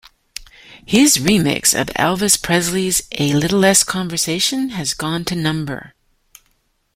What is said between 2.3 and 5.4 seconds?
Presley's "A Little Less Conversation" has gone to